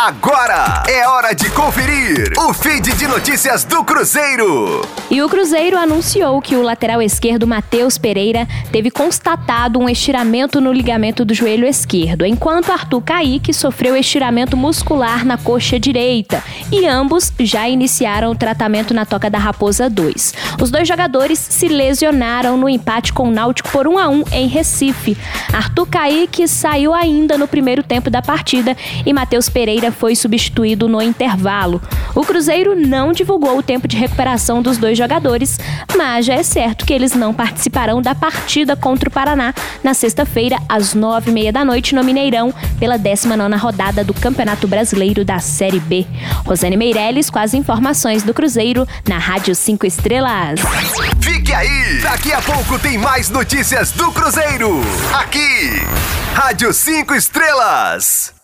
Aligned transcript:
Agora 0.00 0.84
é 0.86 1.08
hora 1.08 1.34
de 1.34 1.50
conferir 1.50 2.32
o 2.38 2.54
feed 2.54 2.94
de 2.94 3.08
notícias 3.08 3.64
do 3.64 3.82
Cruzeiro. 3.82 4.82
E 5.10 5.20
o 5.20 5.28
Cruzeiro 5.28 5.76
anunciou 5.76 6.40
que 6.40 6.54
o 6.54 6.62
lateral 6.62 7.02
esquerdo 7.02 7.48
Matheus 7.48 7.98
Pereira 7.98 8.46
teve 8.70 8.92
constatado 8.92 9.76
um 9.76 9.88
estiramento 9.88 10.60
no 10.60 10.72
ligamento 10.72 11.24
do 11.24 11.34
joelho 11.34 11.66
esquerdo, 11.66 12.24
enquanto 12.24 12.70
Arthur 12.70 13.00
Caíque 13.00 13.52
sofreu 13.52 13.96
estiramento 13.96 14.56
muscular 14.56 15.24
na 15.24 15.36
coxa 15.36 15.80
direita. 15.80 16.44
E 16.70 16.86
ambos 16.86 17.32
já 17.40 17.68
iniciaram 17.68 18.30
o 18.30 18.36
tratamento 18.36 18.94
na 18.94 19.04
Toca 19.04 19.28
da 19.28 19.38
Raposa 19.38 19.90
2. 19.90 20.34
Os 20.62 20.70
dois 20.70 20.86
jogadores 20.86 21.40
se 21.40 21.66
lesionaram 21.66 22.56
no 22.56 22.68
empate 22.68 23.12
com 23.12 23.26
o 23.26 23.32
Náutico 23.32 23.70
por 23.70 23.88
1 23.88 23.98
a 23.98 24.08
1 24.08 24.24
em 24.30 24.46
Recife. 24.46 25.18
Arthur 25.52 25.86
Caíque 25.86 26.46
saiu 26.46 26.94
ainda 26.94 27.36
no 27.36 27.48
primeiro 27.48 27.82
tempo 27.82 28.08
da 28.08 28.22
partida 28.22 28.76
e 29.04 29.12
Matheus 29.12 29.48
Pereira 29.48 29.87
foi 29.90 30.14
substituído 30.14 30.88
no 30.88 31.00
intervalo. 31.00 31.80
O 32.14 32.22
Cruzeiro 32.22 32.74
não 32.74 33.12
divulgou 33.12 33.58
o 33.58 33.62
tempo 33.62 33.86
de 33.86 33.96
recuperação 33.96 34.62
dos 34.62 34.78
dois 34.78 34.96
jogadores, 34.96 35.58
mas 35.96 36.26
já 36.26 36.34
é 36.34 36.42
certo 36.42 36.84
que 36.84 36.92
eles 36.92 37.14
não 37.14 37.34
participarão 37.34 38.00
da 38.00 38.14
partida 38.14 38.76
contra 38.76 39.08
o 39.08 39.12
Paraná 39.12 39.54
na 39.82 39.94
sexta-feira, 39.94 40.58
às 40.68 40.94
nove 40.94 41.30
e 41.30 41.34
meia 41.34 41.52
da 41.52 41.64
noite, 41.64 41.94
no 41.94 42.04
Mineirão, 42.04 42.52
pela 42.78 42.96
19 42.98 43.56
rodada 43.56 44.04
do 44.04 44.14
Campeonato 44.14 44.66
Brasileiro 44.66 45.24
da 45.24 45.38
Série 45.38 45.80
B. 45.80 46.06
Rosane 46.44 46.76
Meirelles 46.76 47.30
com 47.30 47.38
as 47.38 47.54
informações 47.54 48.22
do 48.22 48.34
Cruzeiro 48.34 48.86
na 49.08 49.18
Rádio 49.18 49.54
5 49.54 49.86
Estrelas. 49.86 50.60
Fique 51.20 51.52
aí! 51.52 52.00
Daqui 52.02 52.32
a 52.32 52.40
pouco 52.40 52.78
tem 52.78 52.98
mais 52.98 53.28
notícias 53.28 53.92
do 53.92 54.10
Cruzeiro. 54.12 54.80
Aqui, 55.14 55.82
Rádio 56.34 56.72
5 56.72 57.14
Estrelas. 57.14 58.37